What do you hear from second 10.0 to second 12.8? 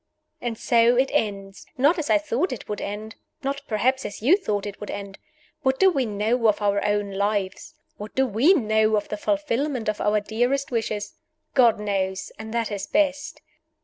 our dearest wishes? God knows and that